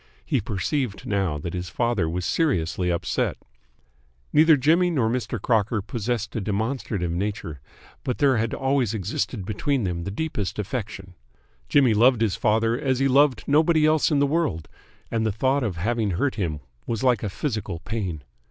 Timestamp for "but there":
8.03-8.37